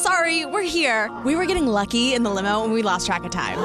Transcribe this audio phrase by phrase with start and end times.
[0.00, 1.10] Sorry, sorry, we're here.
[1.24, 3.58] We were getting lucky in the limo and we lost track of time.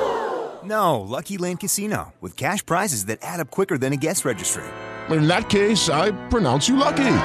[0.63, 4.63] No, Lucky Land Casino, with cash prizes that add up quicker than a guest registry.
[5.09, 7.17] In that case, I pronounce you lucky.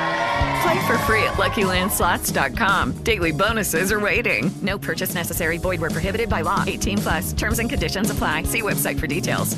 [0.63, 3.03] Play for free at LuckyLandSlots.com.
[3.03, 4.51] Daily bonuses are waiting.
[4.63, 5.59] No purchase necessary.
[5.59, 6.65] Void where prohibited by law.
[6.67, 7.33] 18 plus.
[7.33, 8.45] Terms and conditions apply.
[8.45, 9.57] See website for details.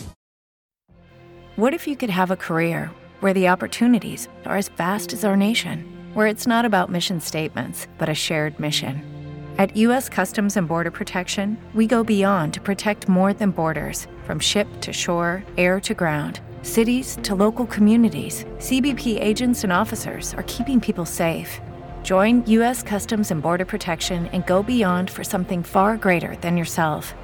[1.56, 5.36] What if you could have a career where the opportunities are as vast as our
[5.36, 9.11] nation, where it's not about mission statements, but a shared mission?
[9.58, 10.08] At U.S.
[10.08, 14.92] Customs and Border Protection, we go beyond to protect more than borders from ship to
[14.92, 21.04] shore, air to ground cities to local communities, CBP agents and officers are keeping people
[21.04, 21.60] safe.
[22.02, 22.82] Join U.S.
[22.82, 27.14] Customs and Border Protection and go beyond for something far greater than yourself.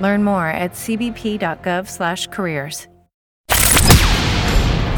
[0.00, 2.86] Learn more at cbp.gov/careers.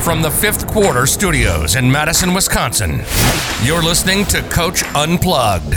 [0.04, 3.00] From the fifth quarter studios in Madison, Wisconsin,
[3.62, 5.74] you're listening to Coach Unplugged.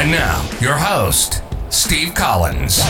[0.00, 2.80] And now, your host, Steve Collins.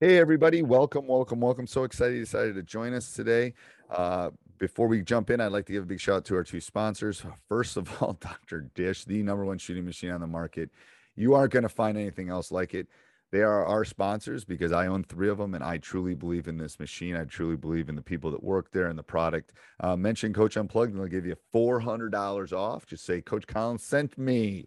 [0.00, 0.62] Hey, everybody.
[0.62, 1.66] Welcome, welcome, welcome.
[1.66, 3.52] So excited you decided to join us today.
[3.90, 6.42] Uh, before we jump in, I'd like to give a big shout out to our
[6.42, 7.22] two sponsors.
[7.50, 8.62] First of all, Dr.
[8.74, 10.70] Dish, the number one shooting machine on the market.
[11.16, 12.88] You aren't going to find anything else like it.
[13.34, 16.56] They are our sponsors because I own three of them and I truly believe in
[16.56, 17.16] this machine.
[17.16, 19.54] I truly believe in the people that work there and the product.
[19.80, 22.86] Uh, mention Coach Unplugged and they'll give you $400 off.
[22.86, 24.66] Just say, Coach Collins sent me.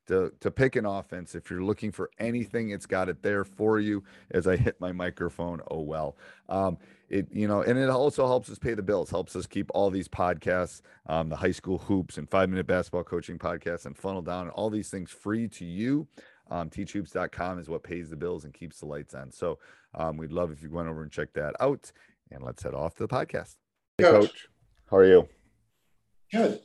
[0.11, 1.35] to to pick an offense.
[1.35, 4.03] If you're looking for anything, it's got it there for you.
[4.31, 6.15] As I hit my microphone, oh well.
[6.49, 6.77] Um,
[7.09, 9.09] it you know, and it also helps us pay the bills.
[9.09, 13.03] Helps us keep all these podcasts, um, the high school hoops and five minute basketball
[13.03, 16.07] coaching podcasts, and funnel down, and all these things free to you.
[16.49, 19.31] Um, teachhoops.com is what pays the bills and keeps the lights on.
[19.31, 19.59] So
[19.95, 21.91] um, we'd love if you went over and check that out.
[22.29, 23.55] And let's head off to the podcast.
[23.97, 24.21] Hey, Coach.
[24.21, 24.47] Coach,
[24.89, 25.27] how are you?
[26.31, 26.59] Good.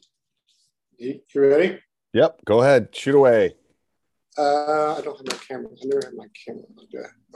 [0.99, 1.79] You you ready?
[2.17, 3.57] Yep, go ahead, shoot away.
[4.39, 5.69] Uh, I don't have my camera.
[5.71, 6.65] I never have my camera.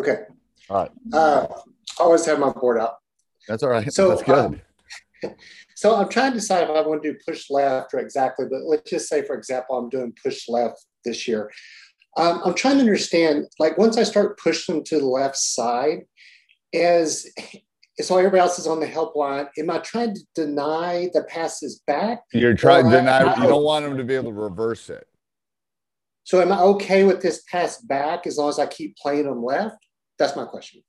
[0.01, 0.23] Okay.
[0.71, 1.47] All right, Uh,
[1.99, 2.95] I always have my board out.
[3.47, 3.93] that's all right.
[3.93, 4.63] So, that's good.
[5.77, 8.61] So I'm trying to decide if I want to do push left or exactly, but
[8.65, 11.51] let's just say, for example, I'm doing push left this year.
[12.17, 16.01] Um, I'm trying to understand, like, once I start pushing to the left side,
[16.75, 17.27] as
[18.05, 21.83] so everybody else is on the help line, am I trying to deny the passes
[21.87, 22.23] back?
[22.33, 23.23] You're trying to deny.
[23.23, 25.07] I- You don't want them to be able to reverse it.
[26.25, 29.43] So am I okay with this pass back as long as I keep playing them
[29.43, 29.85] left?
[30.19, 30.83] That's my question.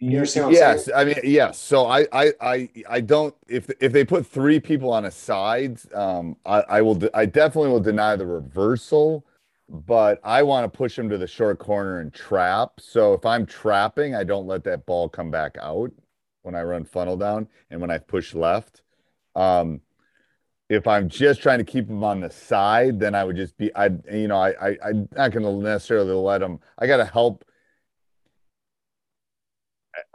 [0.00, 0.96] You understand what I'm yes, saying?
[0.96, 1.58] I mean yes.
[1.58, 5.78] So I I I I don't if if they put three people on a side,
[5.92, 9.26] um, I I will I definitely will deny the reversal,
[9.68, 12.72] but I want to push them to the short corner and trap.
[12.78, 15.92] So if I'm trapping, I don't let that ball come back out
[16.48, 18.80] when I run funnel down and when I push left.
[19.36, 19.82] Um,
[20.70, 23.74] if I'm just trying to keep them on the side, then I would just be
[23.74, 26.60] I you know I I I'm not going to necessarily let them.
[26.78, 27.44] I got to help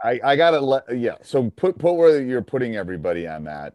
[0.02, 1.16] I, I gotta let yeah.
[1.22, 3.74] So put put where you're putting everybody on that.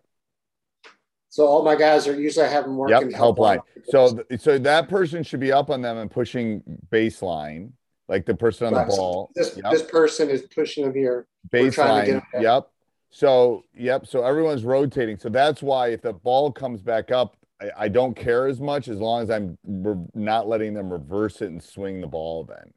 [1.30, 3.62] So all my guys are usually having working Yep, help line.
[3.88, 7.72] So so that person should be up on them and pushing baseline,
[8.09, 9.31] like the person on Right, the ball.
[9.35, 9.71] This Yep.
[9.71, 11.27] this person is pushing them here.
[11.50, 12.06] Baseline.
[12.33, 12.67] get Yep.
[13.11, 14.06] So yep.
[14.07, 15.17] So everyone's rotating.
[15.17, 18.88] So that's why if the ball comes back up, I, I don't care as much
[18.88, 22.73] as long as I'm re- not letting them reverse it and swing the ball then.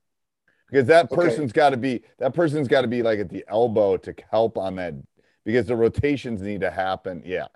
[0.71, 1.17] Because that Okay.
[1.17, 4.57] person's got to be that person's got to be like at the elbow to help
[4.59, 4.95] on that
[5.45, 7.23] because the rotations need to happen.
[7.25, 7.47] Yeah.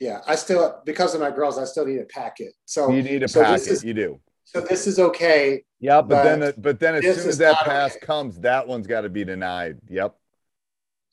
[0.00, 2.54] Yeah, I still because of my girls, I still need a packet.
[2.64, 3.68] So You need a so packet.
[3.68, 4.20] is- you do.
[4.52, 5.62] So this is okay.
[5.78, 8.04] Yeah, but, then But but then as soon as that pass okay.
[8.04, 9.78] comes, that one's got to be denied.
[9.88, 10.16] Yep.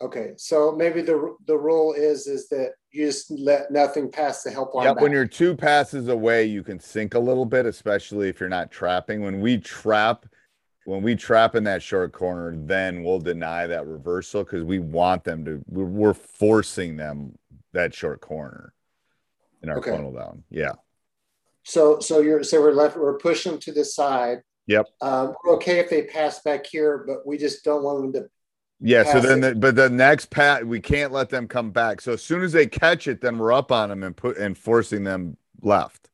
[0.01, 4.49] Okay, so maybe the the rule is is that you just let nothing pass the
[4.49, 4.85] help line.
[4.85, 5.01] Yep.
[5.01, 8.71] When you're two passes away, you can sink a little bit, especially if you're not
[8.71, 9.21] trapping.
[9.21, 10.25] When we trap,
[10.85, 15.23] when we trap in that short corner, then we'll deny that reversal because we want
[15.23, 15.63] them to.
[15.67, 17.37] We're, we're forcing them
[17.73, 18.73] that short corner
[19.61, 19.91] in our Okay.
[19.91, 20.43] funnel down.
[20.49, 20.73] Yeah.
[21.67, 24.41] So so you're so we're left we're pushing them to the side.
[24.67, 24.87] Yep.
[25.01, 28.29] Um, we're okay if they pass back here, but we just don't want them to.
[28.79, 29.03] Yeah.
[29.03, 31.99] So then, the, but the next pat, we can't let them come back.
[31.99, 34.57] So as soon as they catch it, then we're up on them and put and
[34.57, 36.09] forcing them left.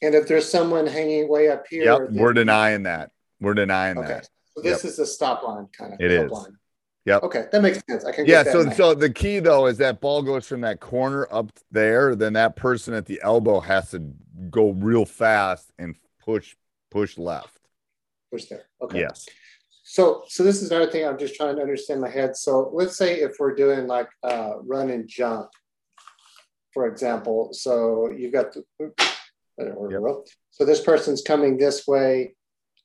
[0.00, 2.10] And if there's someone hanging way up here, Yep.
[2.12, 3.10] We're denying that.
[3.40, 4.08] We're denying Okay.
[4.08, 4.28] that.
[4.56, 6.00] So this is the stop line kind of.
[6.00, 6.30] It is.
[6.30, 6.56] Line.
[7.06, 7.22] Yep.
[7.24, 8.04] Okay, that makes sense.
[8.04, 8.26] I can.
[8.26, 12.14] Yeah, so so the key though is that ball goes from that corner up there,
[12.14, 14.00] then that person at the elbow has to
[14.50, 16.56] go real fast and push
[16.90, 17.60] push left.
[18.30, 18.64] push there.
[18.80, 19.00] Okay.
[19.00, 19.26] Yes.
[19.86, 22.36] So, so this is another thing I'm just trying to understand in my head.
[22.36, 25.50] So let's say if we're doing like uh, run and jump,
[26.72, 27.50] for example.
[27.52, 29.06] So you've got the, oops,
[29.60, 32.34] I don't know, so this person's coming this way.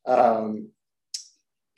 [0.06, 0.70] Um,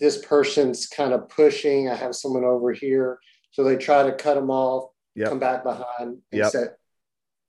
[0.01, 1.88] this person's kind of pushing.
[1.88, 3.19] I have someone over here.
[3.51, 5.30] So they try to cut them off, Yep.
[5.30, 6.51] come back behind and Yep.
[6.51, 6.77] set.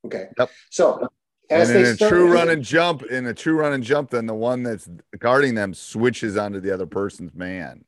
[0.04, 0.28] Okay.
[0.38, 0.50] Yep.
[0.70, 1.08] So
[1.48, 4.10] And as in they a true run and jump, in a true run and jump,
[4.10, 4.88] then the one that's
[5.18, 7.84] guarding them switches onto the other person's man.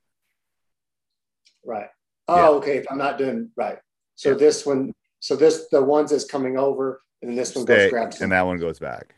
[1.65, 1.89] Right.
[2.29, 2.79] Oh, okay.
[2.79, 3.79] If I'm not doing right.
[4.17, 7.83] So this one, so this the ones that's coming over, and then this one goes
[7.83, 9.15] Stay, grabs and that one goes back.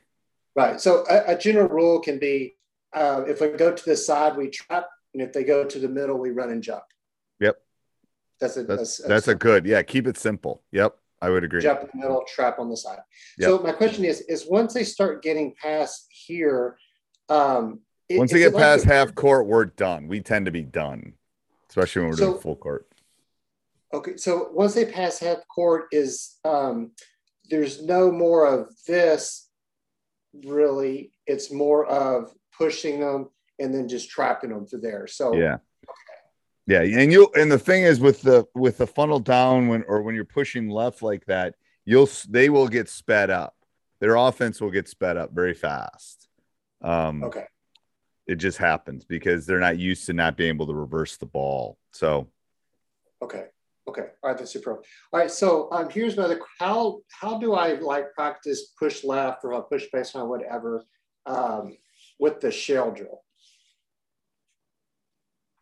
[0.54, 0.80] Right.
[0.80, 2.56] So a, a general rule can be
[2.92, 5.88] uh, if we go to the side, we trap, and if they go to the
[5.88, 6.82] middle, we run and jump.
[7.40, 7.56] Yep.
[8.38, 9.64] That's a That's that's, that's a good.
[9.64, 10.62] Yeah, keep it simple.
[10.72, 10.94] Yep.
[11.22, 11.62] I would agree.
[11.62, 12.98] jump in the middle, trap on the side.
[13.40, 16.76] So my question is: is once they start getting past here,
[17.30, 17.80] um,
[18.12, 20.06] i- Once they get past a- half court, we're done.
[20.06, 21.14] We tend to be done,
[21.70, 22.86] especially when we're So- doing full court.
[23.94, 26.90] Okay, so once they pass half court, is um,
[27.48, 29.48] there's no more of this
[30.44, 31.12] really.
[31.26, 35.06] It's more of pushing them and then just trapping them to there.
[35.06, 35.58] So Yeah.
[36.68, 40.02] Yeah, and you and the thing is with the with the funnel down when or
[40.02, 41.54] when you're pushing left like that,
[41.84, 43.54] you'll they will get sped up.
[44.00, 46.28] Their offense will get sped up very fast.
[46.82, 47.44] Um okay,
[48.26, 51.78] it just happens because they're not used to not being able to reverse the ball.
[51.92, 52.26] So
[53.22, 53.44] okay,
[53.88, 54.06] okay.
[54.24, 54.78] All right, that's super.
[55.12, 56.40] All right, so um, here's another.
[56.58, 60.84] How how do I like practice push left or push baseline whatever
[61.26, 61.76] um,
[62.18, 63.22] with the shell drill?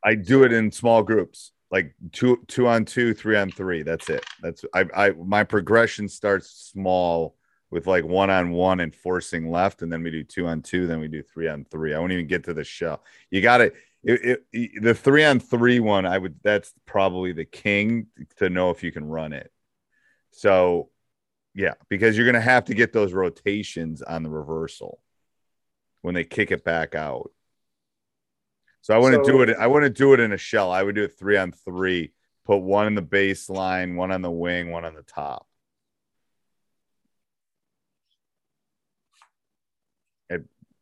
[0.04, 3.82] I do it in small groups, like two two on two, three on three.
[3.82, 4.24] That's it.
[4.42, 7.36] That's I I my progression starts small
[7.70, 10.86] with like one on one and forcing left, and then we do two on two,
[10.86, 11.92] then we do three on three.
[11.92, 13.02] I won't even get to the shell.
[13.30, 13.74] You got it.
[14.04, 16.36] It, it, the three on three one, I would.
[16.44, 18.06] That's probably the king
[18.36, 19.50] to know if you can run it.
[20.30, 20.90] So,
[21.54, 25.00] yeah, because you're gonna have to get those rotations on the reversal
[26.02, 27.32] when they kick it back out.
[28.84, 29.56] So I wouldn't do it.
[29.58, 30.70] I wouldn't do it in a shell.
[30.70, 32.12] I would do it three on three.
[32.44, 35.46] Put one in the baseline, one on the wing, one on the top.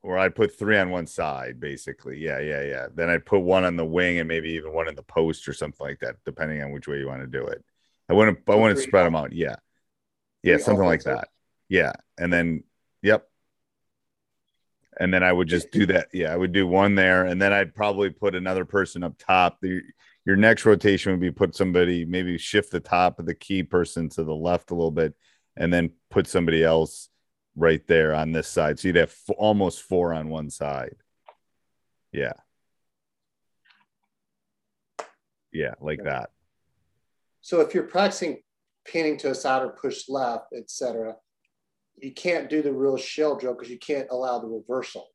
[0.03, 2.19] Or I'd put three on one side, basically.
[2.19, 2.87] Yeah, yeah, yeah.
[2.93, 5.53] Then I'd put one on the wing and maybe even one in the post or
[5.53, 7.65] something like that, depending on which way you want to do it.
[8.09, 8.41] I wouldn't.
[8.49, 9.33] I So wouldn't spread them out.
[9.33, 9.55] Yeah,
[10.43, 11.29] yeah, something like that.
[11.69, 12.65] Yeah, and then
[13.01, 13.29] yep,
[15.01, 16.09] and then I would just do that.
[16.13, 19.59] Yeah, I would do one there, and then I'd probably put another person up top.
[19.61, 19.81] The,
[20.25, 24.09] your next rotation would be put somebody, maybe shift the top of the key person
[24.11, 25.15] to the left a little bit,
[25.57, 27.09] and then put somebody else
[27.57, 28.79] right there on this side.
[28.79, 30.97] So you'd have f- almost four on one side.
[32.13, 32.33] Yeah.
[35.53, 36.31] Yeah, like that.
[37.41, 38.39] So if you're practicing
[38.85, 41.17] pinning to a side or push left, etc.,
[41.97, 45.09] you can't do the real shell drill because you can't allow the reversal.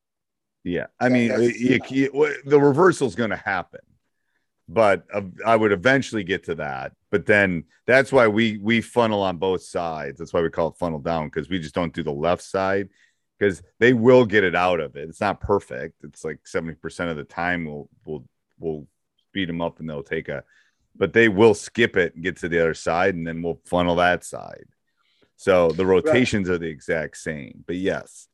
[0.63, 3.79] Yeah, I mean, you, you, the reversal is going to happen,
[4.67, 6.91] but uh, I would eventually get to that.
[7.09, 10.19] But then that's why we we funnel on both sides.
[10.19, 12.89] That's why we call it funnel down because we just don't do the left side
[13.39, 15.07] because they will get it out of it.
[15.07, 16.03] It's not perfect.
[16.03, 18.25] It's like seventy percent of the time we'll we'll
[18.59, 18.87] we'll
[19.31, 20.43] beat them up and they'll take a,
[20.97, 23.95] but they will skip it and get to the other side and then we'll funnel
[23.97, 24.65] that side.
[25.37, 27.63] So the rotations are the exact same.
[27.65, 28.27] But yes,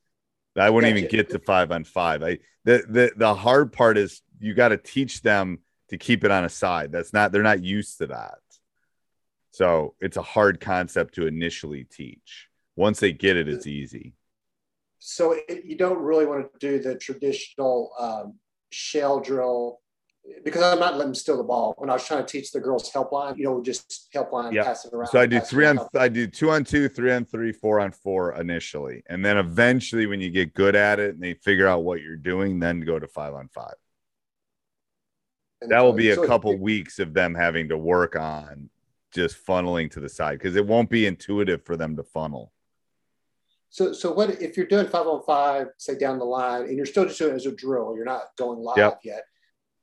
[0.57, 2.23] I wouldn't even get to five on five.
[2.23, 6.31] I the the the hard part is you got to teach them to keep it
[6.31, 6.91] on a side.
[6.91, 8.39] That's not they're not used to that.
[9.51, 12.47] So it's a hard concept to initially teach.
[12.75, 14.15] Once they get it, it's easy.
[14.97, 18.39] so it, you don't really want to do the traditional um,
[18.71, 19.79] shell drill
[20.43, 21.73] because I'm not letting them steal the ball.
[21.77, 24.63] When I was trying to teach the girls helpline, you know, just helpline, Yeah.
[24.63, 25.07] pass it around.
[25.07, 25.79] So I do three on.
[25.95, 29.03] I do two on two, three on three, four on four initially.
[29.07, 32.15] And then eventually when you get good at it and they figure out what you're
[32.15, 33.75] doing, then go to five on five.
[35.61, 38.69] And That will be a so couple weeks of them having to work on
[39.11, 42.51] just funneling to the side because it won't be intuitive for them to funnel.
[43.69, 46.85] So, so what if you're doing five on five, say down the line, and you're
[46.85, 47.95] still just doing it as a drill?
[47.95, 48.99] You're not going live Yep.
[49.03, 49.23] yet.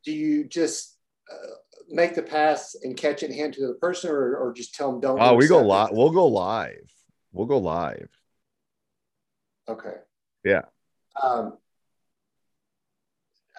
[0.04, 0.96] Do you just
[1.30, 1.54] uh,
[1.88, 4.90] make the pass and catch it and hand to the person, or, or just tell
[4.90, 5.20] them don't?
[5.20, 5.90] Oh, we go live.
[5.92, 6.90] We'll go live.
[7.32, 8.08] We'll go live.
[9.68, 9.94] Okay.
[10.44, 10.62] Yeah.
[11.22, 11.58] Um,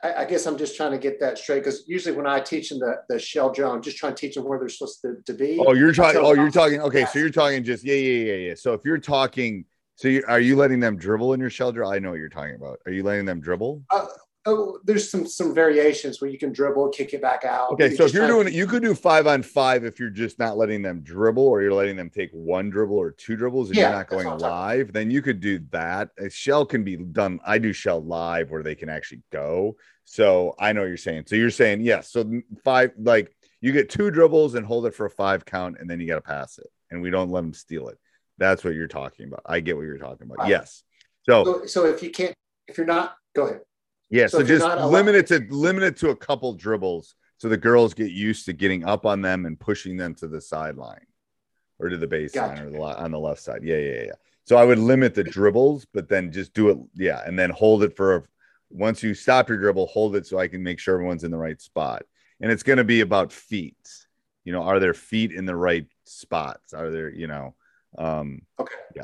[0.03, 2.69] I, I guess I'm just trying to get that straight because usually when I teach
[2.69, 5.17] them the, the shell drill, I'm just trying to teach them where they're supposed to,
[5.25, 5.59] to be.
[5.59, 6.21] Oh, you're talking.
[6.23, 6.81] Oh, you're talking.
[6.81, 8.55] Okay, so you're talking just yeah, yeah, yeah, yeah.
[8.55, 11.89] So if you're talking, so you, are you letting them dribble in your shell drill?
[11.89, 12.79] I know what you're talking about.
[12.85, 13.83] Are you letting them dribble?
[13.89, 14.07] Uh,
[14.45, 17.71] oh, there's some some variations where you can dribble, kick it back out.
[17.73, 20.39] Okay, so if you're doing it, you could do five on five if you're just
[20.39, 23.77] not letting them dribble, or you're letting them take one dribble or two dribbles, and
[23.77, 24.93] Yeah, you're not going what I'm talking live.
[24.93, 26.09] Then you could do that.
[26.17, 27.39] A shell can be done.
[27.45, 29.77] I do shell live where they can actually go.
[30.05, 31.25] So I know what you're saying.
[31.27, 32.11] So you're saying yes.
[32.11, 35.89] So five, like you get two dribbles and hold it for a five count, and
[35.89, 37.97] then you got to pass it, and we don't let them steal it.
[38.37, 39.41] That's what you're talking about.
[39.45, 40.39] I get what you're talking about.
[40.39, 40.49] Right.
[40.49, 40.83] Yes.
[41.29, 42.33] So So, so if you can't,
[42.67, 43.61] if you're not, go ahead.
[44.11, 47.57] Yeah, So so, just limit it to limit it to a couple dribbles so the
[47.57, 51.07] girls get used to getting up on them and pushing them to the sideline
[51.79, 52.67] or to the baseline Gotcha.
[52.67, 53.63] or the on the left side.
[53.63, 54.11] Yeah, yeah, yeah.
[54.43, 56.77] So I would limit the dribbles, but then just do it.
[56.95, 58.29] Yeah, and then hold it for
[58.69, 61.37] once you stop your dribble, hold it so I can make sure everyone's in the
[61.37, 62.03] right spot.
[62.41, 63.77] And it's going to be about feet.
[64.43, 66.73] You know, are their feet in the right spots?
[66.73, 67.55] Are there, you know,
[67.97, 68.75] um, Okay.
[68.95, 69.03] yeah.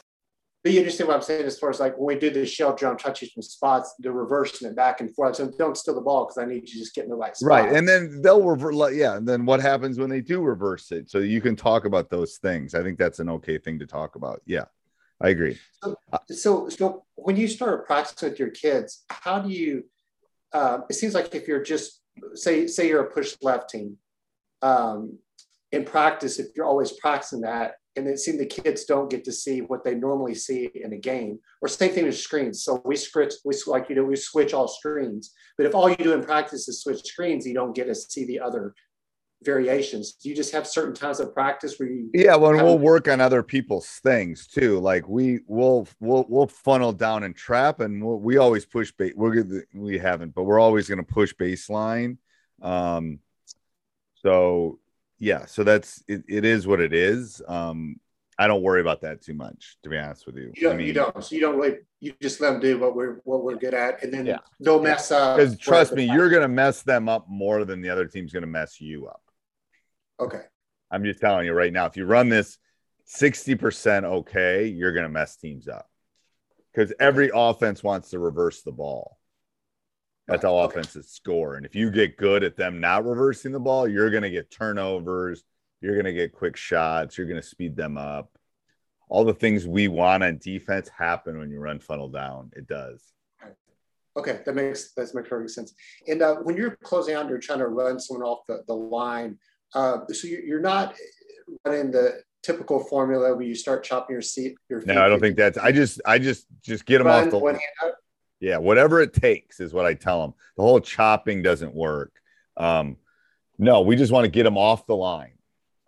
[0.63, 2.75] But you understand what I'm saying as far as like when we do the shell
[2.75, 5.37] drill, I'm trying to teach them spots, they're reversing it back and forth.
[5.37, 7.35] So don't steal the ball because I need you to just get in the right
[7.35, 7.49] spot.
[7.49, 7.73] Right.
[7.73, 8.75] And then they'll revert.
[8.75, 9.17] like, Yeah.
[9.17, 11.09] And then what happens when they do reverse it?
[11.09, 12.75] So you can talk about those things.
[12.75, 14.41] I think that's an okay thing to talk about.
[14.45, 14.65] Yeah.
[15.21, 15.59] I agree.
[16.29, 19.83] so so when you start practicing with your kids how do you
[20.53, 22.01] uh, it seems like if you're just
[22.33, 23.97] say say you're a push left team
[24.61, 25.17] um,
[25.71, 29.31] in practice if you're always practicing that and it seems the kids don't get to
[29.31, 32.95] see what they normally see in a game or same thing with screens so we
[32.95, 36.23] switch we like you know we switch all screens but if all you do in
[36.23, 38.73] practice is switch screens you don't get to see the other
[39.43, 42.35] variations do you just have certain times of practice where you Yeah.
[42.35, 44.79] Well, we'll work on other people's things too.
[44.79, 49.17] Like we will, we'll, we'll funnel down and trap and we'll, we always push bait.
[49.17, 49.63] We're good.
[49.73, 52.17] We haven't, but we're always going to push baseline.
[52.61, 53.19] Um,
[54.17, 54.79] so
[55.21, 57.43] yeah, so that's, it, it is what it is.
[57.47, 57.97] Um,
[58.39, 60.51] I don't worry about that too much, to be honest with you.
[60.55, 61.23] You don't, I mean, you don't.
[61.23, 61.77] So you don't really.
[61.99, 64.39] You just let them do what we're what we're good at, and then Yeah.
[64.59, 65.37] they'll mess up.
[65.37, 68.41] because trust me, you're going to mess them up more than the other team's going
[68.41, 69.21] to mess you up.
[70.19, 70.41] okay.
[70.89, 72.57] I'm just telling you right now, if you run this
[73.15, 75.87] 60% okay, you're going to mess teams up
[76.73, 79.17] because every offense wants to reverse the ball.
[80.31, 81.55] That's how offenses score.
[81.55, 84.49] And if you get good at them not reversing the ball, you're going to get
[84.49, 85.43] turnovers.
[85.81, 87.17] You're going to get quick shots.
[87.17, 88.37] You're going to speed them up.
[89.09, 92.51] All the things we want on defense happen when you run funnel down.
[92.55, 93.03] It does.
[94.15, 95.73] Okay, that makes that makes perfect sense.
[96.07, 99.37] And uh, when you're closing out, you're trying to run someone off the, the line.
[99.73, 100.95] Uh, so you're, not
[101.65, 104.55] running the typical formula where you start chopping your seat.
[104.69, 105.57] Your No, I don't think that's.
[105.57, 107.95] I just, I just, just get them run off the one hand up.
[108.41, 110.33] Yeah, whatever it takes is what I tell them.
[110.57, 112.11] The whole chopping doesn't work.
[112.57, 112.97] Um,
[113.57, 115.33] no, we just want to get them off the line.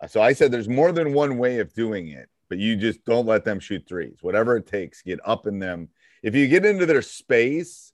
[0.08, 3.26] So I said there's more than one way of doing it, but you just don't
[3.26, 4.18] let them shoot threes.
[4.20, 5.88] Whatever it takes, get up in them.
[6.22, 7.92] If you get into their space,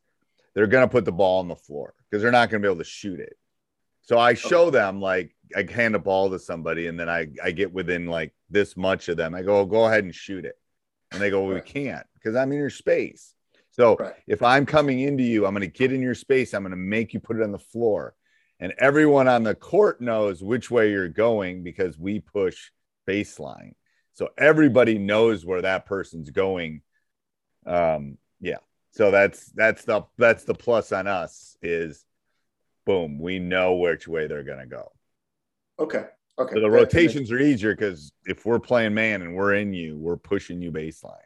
[0.55, 2.71] they're going to put the ball on the floor because they're not going to be
[2.71, 3.39] able to shoot it.
[4.03, 7.53] So I show them like I hand a ball to somebody and then I, I
[7.53, 9.35] get within like this much of them.
[9.35, 10.59] I go, go ahead and shoot it.
[11.13, 13.35] And they go, well, we can't because I'm in your space.
[13.81, 16.53] So if I'm coming into you, I'm going to get in your space.
[16.53, 18.15] I'm going to make you put it on the floor.
[18.59, 22.71] And everyone on the court knows which way you're going because we push
[23.09, 23.73] baseline.
[24.13, 26.83] So everybody knows where that person's going
[27.67, 28.59] Um, yeah.
[28.93, 32.05] So that's that's the that's the plus on us is
[32.85, 34.93] boom, we know which way they're gonna go.
[35.79, 36.07] Okay.
[36.39, 36.55] Okay.
[36.55, 40.17] So the rotations are easier because if we're playing man and we're in you, we're
[40.17, 41.17] pushing you baseline.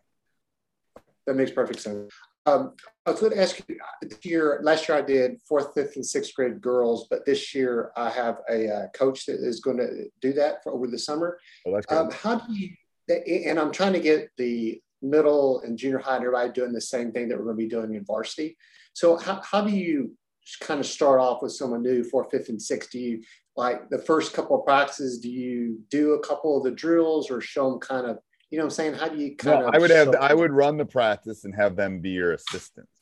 [1.26, 2.12] That makes perfect sense.
[2.46, 2.74] Um,
[3.06, 4.60] I was going to ask you this year.
[4.62, 8.38] Last year I did fourth, fifth, and sixth grade girls, but this year I have
[8.50, 11.38] a uh, coach that is going to do that for over the summer.
[11.66, 11.90] Oh, that's.
[11.90, 12.70] Um, how do you?
[13.08, 17.12] And I'm trying to get the middle and junior high and everybody doing the same
[17.12, 18.56] thing that we're going to be doing in varsity.
[18.94, 20.16] So how, how do you
[20.60, 22.90] kind of start off with someone new fourth, fifth, and sixth?
[22.90, 23.22] Do you
[23.56, 25.18] like the first couple of practices?
[25.18, 28.18] Do you do a couple of the drills or show them kind of?
[28.54, 28.94] You know what I'm saying?
[28.94, 29.74] How do you kind No, of?
[29.74, 32.92] I would have I would run the practice and have them be your assistants.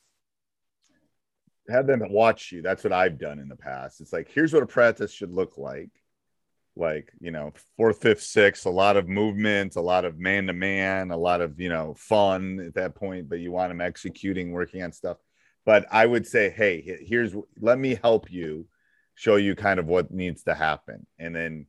[1.69, 2.63] Have them watch you.
[2.63, 4.01] That's what I've done in the past.
[4.01, 5.91] It's like here's what a practice should look like.
[6.75, 10.53] Like, you know, fourth, fifth, sixth, a lot of movement, a lot of man to
[10.53, 14.53] man, a lot of, you know, fun at that point, but you want them executing,
[14.53, 15.17] working on stuff.
[15.67, 18.65] But I would say, hey, here's let me help you
[19.13, 21.05] show you kind of what needs to happen.
[21.19, 21.67] And then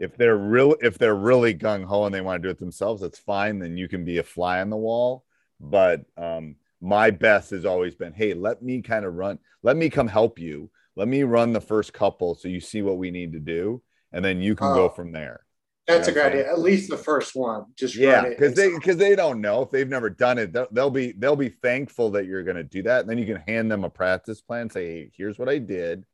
[0.00, 3.18] if they're real if they're really gung-ho and they want to do it themselves that's
[3.18, 5.24] fine then you can be a fly on the wall.
[5.60, 9.90] But um my best has always been hey let me kind of run let me
[9.90, 10.70] come help you.
[10.96, 14.24] Let me run the first couple so you see what we need to do and
[14.24, 14.74] then you can Oh.
[14.74, 15.44] go from there.
[15.86, 16.52] That's a You know great what idea.
[16.52, 17.64] At least the first one.
[17.76, 19.62] Just yeah because they because they don't know.
[19.62, 22.64] If they've never done it they'll, they'll be they'll be thankful that you're going to
[22.64, 23.00] do that.
[23.00, 26.04] And then you can hand them a practice plan say hey here's what i did.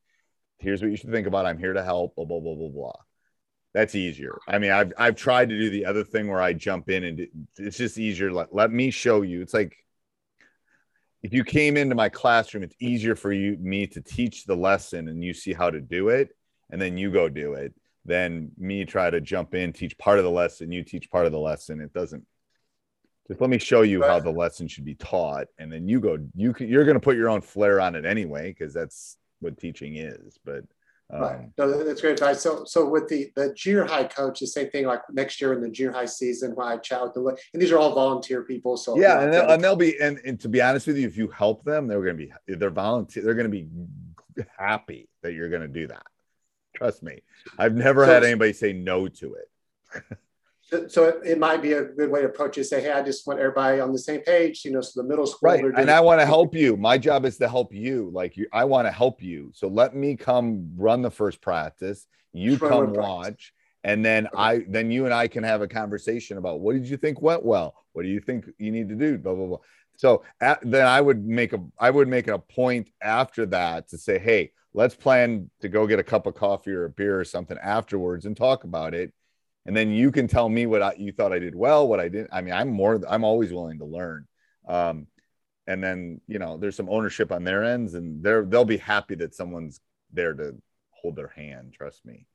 [0.58, 1.46] Here's what you should think about.
[1.46, 2.92] I'm here to help blah blah blah blah blah
[3.76, 4.38] that's easier.
[4.48, 7.28] I mean i've i've tried to do the other thing where i jump in and
[7.58, 8.32] it's just easier.
[8.32, 9.42] Let, let me show you.
[9.42, 9.76] It's like
[11.22, 15.08] if you came into my classroom it's easier for you me to teach the lesson
[15.08, 16.30] and you see how to do it
[16.70, 17.74] and then you go do it
[18.06, 21.32] than me try to jump in teach part of the lesson you teach part of
[21.32, 21.82] the lesson.
[21.82, 22.24] It doesn't
[23.28, 26.16] just let me show you how the lesson should be taught and then you go
[26.34, 29.96] you you're going to put your own flair on it anyway because that's what teaching
[29.96, 30.64] is but
[31.10, 31.48] um, Right.
[31.56, 32.40] No, that's great advice.
[32.40, 34.86] So, so with the the junior high coach, the same thing.
[34.86, 37.70] Like next year in the junior high season, when I chat with them, and these
[37.70, 38.76] are all volunteer people.
[38.76, 41.16] So yeah and they'll, and they'll be and, and to be honest with you if
[41.16, 43.68] you help them they're going to be they're volunteer they're going to be
[44.58, 46.06] happy that you're going to do that
[46.74, 47.22] trust me
[47.58, 50.02] i've never So- had anybody say no to it
[50.88, 52.64] So- it, it might be a good way to approach it.
[52.64, 54.64] Say, hey, I just want everybody on the same page.
[54.64, 55.50] You know, so the middle school.
[55.50, 58.46] right and i want to help you my job is to help you like you
[58.52, 62.62] i want to help you so let me come run the first practice you Just
[62.62, 63.52] come watch
[63.84, 66.96] and then i then you and i can have a conversation about what did you
[66.96, 69.58] think went well what do you think you need to do blah blah blah
[69.96, 73.98] so at, then i would make a i would make a point after that to
[73.98, 77.24] say hey let's plan to go get a cup of coffee or a beer or
[77.24, 79.12] something afterwards and talk about it
[79.66, 82.08] and then you can tell me what I, you thought I did well, what I
[82.08, 82.30] didn't.
[82.32, 84.26] I mean, I'm more, I'm always willing to learn.
[84.68, 85.06] Um,
[85.66, 89.16] and then you know, there's some ownership on their ends, and they're they'll be happy
[89.16, 89.80] that someone's
[90.12, 90.56] there to
[90.90, 91.72] hold their hand.
[91.72, 92.26] Trust me.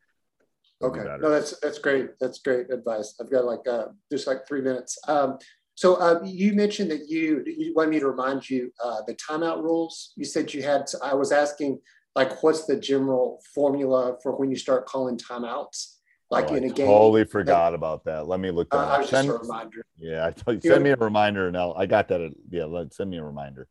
[0.81, 1.03] It'll Okay.
[1.21, 2.19] No, that's that's great.
[2.19, 3.15] That's great advice.
[3.21, 4.97] I've got like uh, just like three minutes.
[5.07, 5.37] Um,
[5.75, 9.63] so uh, you mentioned that you you wanted me to remind you uh, the timeout
[9.63, 10.11] rules.
[10.15, 10.85] You said you had.
[11.01, 11.79] I was asking
[12.15, 15.95] like, what's the general formula for when you start calling timeouts?
[16.31, 16.87] Like Oh, in I a game.
[16.87, 18.25] totally forgot about that.
[18.25, 18.89] Let me look that Uh, up.
[18.89, 19.85] I was just a reminder.
[19.97, 22.21] Yeah, I tell you, send me a reminder, and I'll, I got that.
[22.21, 23.67] At, yeah, let send me a reminder.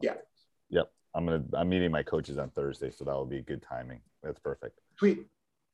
[0.00, 0.14] Yeah.
[0.70, 0.92] Yep.
[1.12, 1.42] I'm gonna.
[1.54, 4.00] I'm meeting my coaches on Thursday, so that will be good timing.
[4.22, 4.78] That's perfect.
[4.98, 5.26] Sweet.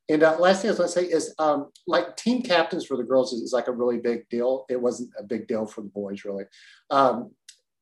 [0.08, 2.96] And uh, last thing I was going to say is um, like team captains for
[2.96, 4.64] the girls is, is like a really big deal.
[4.70, 6.44] It wasn't a big deal for the boys, really.
[6.90, 7.32] Um,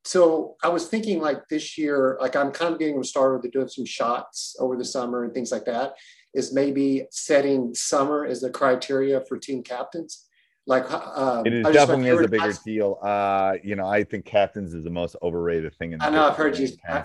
[0.04, 3.52] so I was thinking like this year, like I'm kind of getting them started with
[3.52, 5.94] doing some shots over the summer and things like that.
[6.34, 10.26] Is maybe setting summer as the criteria for team captains.
[10.66, 12.98] Like um, It is definitely is a bigger I- deal.
[13.02, 16.00] Uh, you know, I think captains is the most overrated thing in.
[16.00, 16.68] the I know I've heard you.
[16.88, 17.04] I,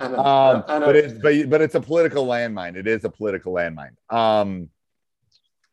[0.00, 0.86] I know, um, I know.
[0.86, 2.76] but it's but, but it's a political landmine.
[2.76, 3.92] It is a political landmine.
[4.12, 4.70] Um,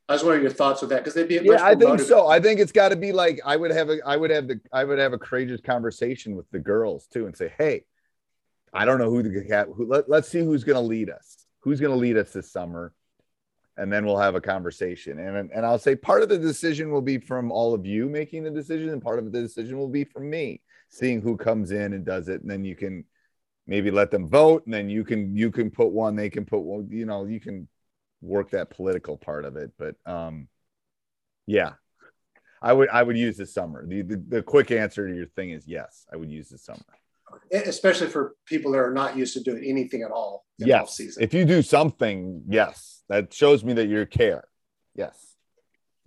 [0.10, 2.08] I was wondering your thoughts with that because they'd be yeah, I think motivated.
[2.08, 2.28] so.
[2.28, 4.60] I think it's got to be like I would have a I would have the
[4.72, 7.84] I would have a courageous conversation with the girls too and say, hey,
[8.74, 11.46] I don't know who the cat who let, let's see who's going to lead us.
[11.62, 12.94] Who's going to lead us this summer?
[13.76, 15.20] And then we'll have a conversation.
[15.20, 18.44] And and I'll say part of the decision will be from all of you making
[18.44, 21.92] the decision, and part of the decision will be from me seeing who comes in
[21.92, 22.42] and does it.
[22.42, 23.04] And then you can
[23.68, 26.60] maybe let them vote, and then you can you can put one, they can put
[26.60, 27.68] one, you know, you can
[28.22, 29.72] work that political part of it.
[29.78, 30.48] But um
[31.46, 31.74] yeah,
[32.62, 33.86] I would I would use this summer.
[33.88, 36.82] The, the the quick answer to your thing is yes, I would use this summer.
[37.52, 40.96] especially for people that are not used to doing anything at all in Yes.
[40.96, 41.24] season.
[41.24, 44.46] If you do something, yes, that shows me that you care.
[44.96, 45.36] Yes.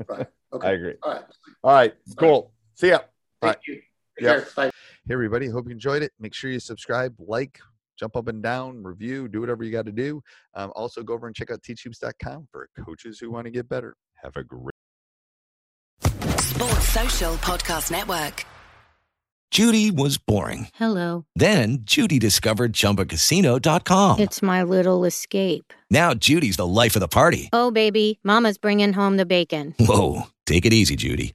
[0.09, 0.27] Right.
[0.53, 0.67] Okay.
[0.67, 0.95] I agree.
[1.05, 1.23] All right.
[1.63, 1.95] All right.
[2.17, 2.53] Cool.
[2.75, 2.99] See ya.
[3.41, 3.59] Thank right.
[3.69, 3.75] you.
[4.19, 4.49] Take care.
[4.57, 4.71] Bye.
[5.07, 5.47] Hey, everybody.
[5.47, 6.11] Hope you enjoyed it.
[6.19, 7.61] Make sure you subscribe, like,
[8.01, 10.23] jump up and down, review, do whatever you got to do.
[10.55, 13.95] Um, also, go over and check out teachhoops.com for coaches who want to get better.
[14.23, 14.73] Have a great
[16.39, 18.45] Sports Social Podcast Network.
[19.51, 20.69] Judy was boring.
[20.75, 21.25] Hello.
[21.35, 24.21] Then Judy discovered ChumbaCasino.com.
[24.21, 25.73] It's my little escape.
[25.91, 27.49] Now Judy's the life of the party.
[27.53, 29.75] Oh, baby, Mama's bringing home the bacon.
[29.79, 31.35] Whoa, take it easy, Judy.